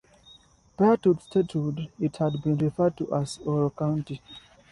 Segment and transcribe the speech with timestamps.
[0.77, 4.19] Prior to statehood, it had been referred to as Oro County.